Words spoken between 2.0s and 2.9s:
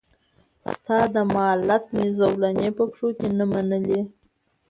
زولنې په